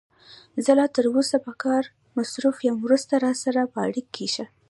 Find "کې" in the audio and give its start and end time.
4.15-4.27